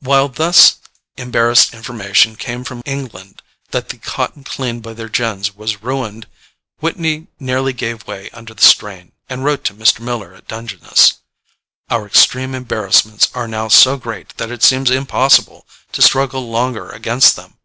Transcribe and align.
While 0.00 0.28
thus 0.28 0.76
embarrassed 1.16 1.72
information 1.72 2.36
came 2.36 2.62
from 2.62 2.82
England 2.84 3.40
that 3.70 3.88
the 3.88 3.96
cotton 3.96 4.44
cleaned 4.44 4.82
by 4.82 4.92
their 4.92 5.08
gins 5.08 5.56
was 5.56 5.82
ruined. 5.82 6.26
Whitney 6.80 7.28
nearly 7.40 7.72
gave 7.72 8.06
way 8.06 8.28
under 8.34 8.52
the 8.52 8.66
strain, 8.66 9.12
and 9.30 9.46
wrote 9.46 9.64
to 9.64 9.74
Mr. 9.74 10.00
Miller 10.00 10.34
at 10.34 10.46
Dungeness: 10.46 11.14
"Our 11.88 12.04
extreme 12.06 12.54
embarrassments 12.54 13.28
are 13.32 13.48
now 13.48 13.68
so 13.68 13.96
great 13.96 14.36
that 14.36 14.50
it 14.50 14.62
seems 14.62 14.90
impossible 14.90 15.66
to 15.92 16.02
struggle 16.02 16.50
longer 16.50 16.90
against 16.90 17.36
them. 17.36 17.56